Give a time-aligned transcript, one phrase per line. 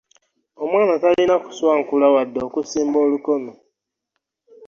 [0.61, 3.51] Omwana talina ku swankula wadde okusimba olukono.